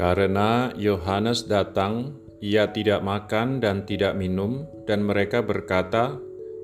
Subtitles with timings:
[0.00, 6.16] Karena Yohanes datang, ia tidak makan dan tidak minum, dan mereka berkata,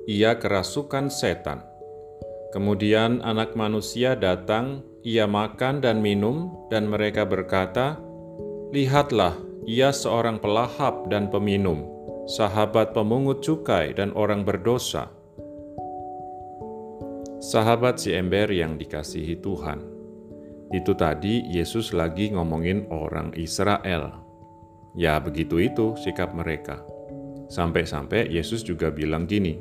[0.09, 1.61] "Ia kerasukan setan."
[2.49, 8.01] Kemudian Anak Manusia datang, ia makan dan minum, dan mereka berkata,
[8.73, 9.37] "Lihatlah,
[9.69, 11.85] ia seorang pelahap dan peminum,
[12.25, 15.13] sahabat pemungut cukai dan orang berdosa."
[17.37, 19.96] Sahabat si ember yang dikasihi Tuhan,
[20.75, 24.11] itu tadi Yesus lagi ngomongin orang Israel.
[24.97, 26.83] Ya, begitu itu sikap mereka.
[27.47, 29.55] Sampai-sampai Yesus juga bilang gini,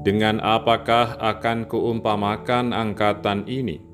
[0.00, 3.84] "Dengan apakah akan kuumpamakan angkatan ini?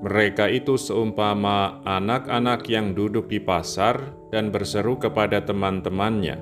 [0.00, 4.00] Mereka itu seumpama anak-anak yang duduk di pasar
[4.32, 6.36] dan berseru kepada teman-temannya,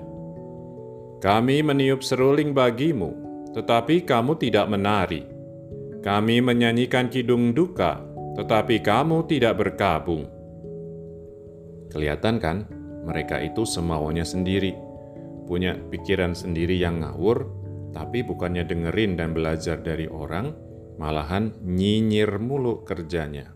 [1.19, 3.11] 'Kami meniup seruling bagimu,
[3.57, 5.25] tetapi kamu tidak menari.
[6.05, 10.29] Kami menyanyikan kidung duka, tetapi kamu tidak berkabung.'
[11.95, 12.67] Kelihatan kan,
[13.07, 14.75] mereka itu semaunya sendiri,
[15.47, 17.47] punya pikiran sendiri yang ngawur,
[17.95, 20.51] tapi bukannya dengerin dan belajar dari orang,
[20.99, 23.55] malahan nyinyir mulu kerjanya.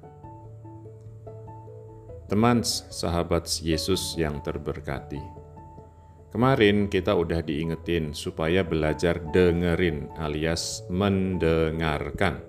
[2.29, 5.19] Teman sahabat Yesus yang terberkati.
[6.29, 12.45] Kemarin kita udah diingetin supaya belajar dengerin alias mendengarkan.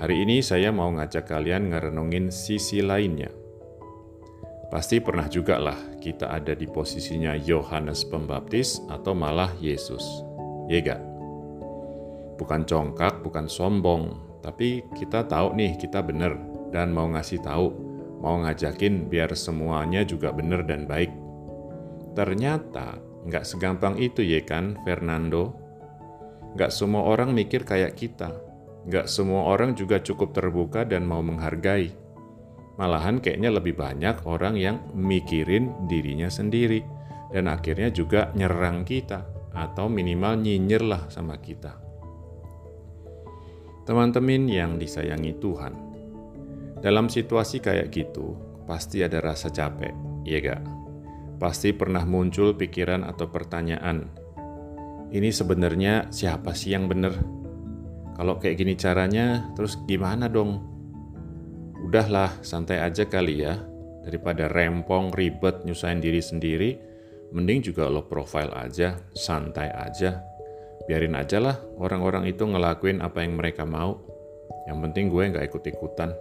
[0.00, 3.28] Hari ini saya mau ngajak kalian ngerenungin sisi lainnya,
[4.70, 10.22] Pasti pernah juga lah kita ada di posisinya Yohanes Pembaptis atau malah Yesus.
[10.70, 11.02] Ya gak?
[12.38, 14.14] Bukan congkak, bukan sombong,
[14.46, 16.38] tapi kita tahu nih kita benar
[16.70, 17.66] dan mau ngasih tahu,
[18.22, 21.10] mau ngajakin biar semuanya juga benar dan baik.
[22.14, 22.94] Ternyata
[23.26, 25.50] nggak segampang itu ya kan, Fernando?
[26.54, 28.49] Nggak semua orang mikir kayak kita.
[28.88, 32.10] Nggak semua orang juga cukup terbuka dan mau menghargai
[32.80, 36.80] Malahan kayaknya lebih banyak orang yang mikirin dirinya sendiri
[37.28, 39.20] dan akhirnya juga nyerang kita
[39.52, 41.76] atau minimal nyinyir lah sama kita.
[43.84, 45.74] Teman-teman yang disayangi Tuhan,
[46.80, 49.92] dalam situasi kayak gitu pasti ada rasa capek,
[50.24, 50.62] iya gak?
[51.36, 54.08] Pasti pernah muncul pikiran atau pertanyaan,
[55.12, 57.39] ini sebenarnya siapa sih yang benar?
[58.20, 60.60] Kalau kayak gini caranya, terus gimana dong?
[61.88, 63.56] Udahlah santai aja kali ya.
[64.04, 66.76] Daripada rempong ribet nyusahin diri sendiri
[67.32, 70.20] mending juga lo profile aja santai aja.
[70.84, 73.96] Biarin aja lah orang-orang itu ngelakuin apa yang mereka mau.
[74.68, 76.12] Yang penting gue nggak ikut-ikutan.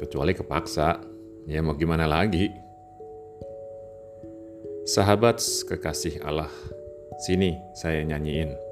[0.00, 0.96] Kecuali kepaksa.
[1.44, 2.48] Ya mau gimana lagi?
[4.88, 6.48] Sahabat kekasih Allah
[7.20, 8.65] sini saya nyanyiin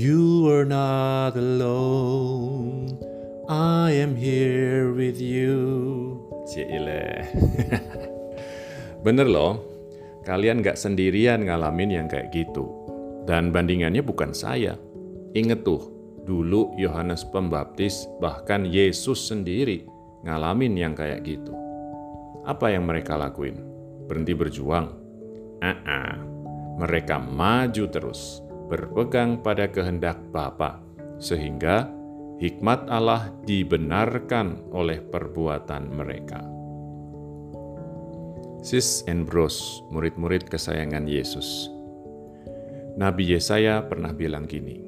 [0.00, 2.96] You are not alone
[3.52, 5.60] I am here with you.
[6.48, 7.28] Cile.
[9.04, 9.60] Bener loh,
[10.24, 12.64] kalian gak sendirian ngalamin yang kayak gitu.
[13.28, 14.80] Dan bandingannya bukan saya.
[15.36, 15.92] Ingat tuh,
[16.24, 19.84] dulu Yohanes Pembaptis bahkan Yesus sendiri
[20.24, 21.52] ngalamin yang kayak gitu.
[22.48, 23.60] Apa yang mereka lakuin?
[24.08, 24.96] Berhenti berjuang?
[25.60, 26.12] Ah, uh -uh.
[26.80, 28.40] mereka maju terus,
[28.70, 30.78] berpegang pada kehendak Bapa,
[31.18, 31.90] sehingga
[32.38, 36.40] hikmat Allah dibenarkan oleh perbuatan mereka.
[38.62, 41.66] Sis and Bros, murid-murid kesayangan Yesus.
[42.94, 44.86] Nabi Yesaya pernah bilang gini,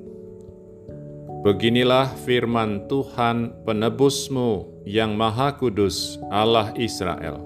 [1.42, 7.42] Beginilah firman Tuhan penebusmu yang maha kudus Allah Israel.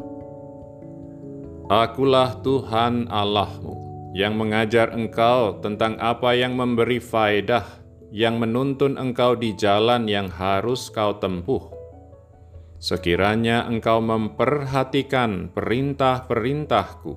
[1.72, 3.85] Akulah Tuhan Allahmu
[4.16, 10.88] yang mengajar engkau tentang apa yang memberi faedah yang menuntun engkau di jalan yang harus
[10.88, 11.68] kau tempuh.
[12.80, 17.12] Sekiranya engkau memperhatikan perintah-perintahku,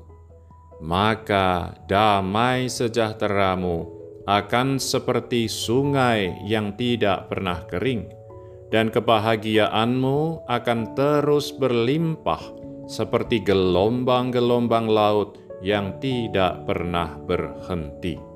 [0.84, 3.88] maka damai sejahteramu
[4.28, 8.12] akan seperti sungai yang tidak pernah kering,
[8.76, 12.44] dan kebahagiaanmu akan terus berlimpah
[12.92, 18.30] seperti gelombang-gelombang laut yang tidak pernah berhenti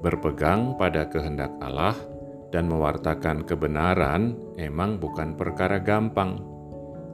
[0.00, 1.94] berpegang pada kehendak Allah
[2.50, 6.40] dan mewartakan kebenaran emang bukan perkara gampang,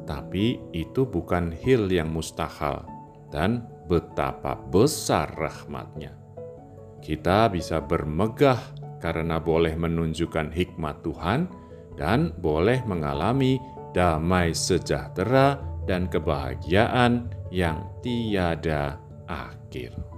[0.08, 2.86] tapi itu bukan hil yang mustahil
[3.28, 6.14] dan betapa besar rahmatnya.
[7.04, 8.58] Kita bisa bermegah
[9.02, 11.52] karena boleh menunjukkan hikmat Tuhan
[12.00, 13.60] dan boleh mengalami
[13.92, 20.15] damai sejahtera dan kebahagiaan yang tiada akhir.